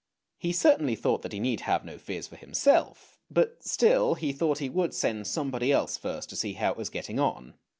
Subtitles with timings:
[0.39, 4.57] He certainly thought that he need have no fears for himself, but still he thought
[4.57, 7.53] he would send somebody else first to see how it was getting on.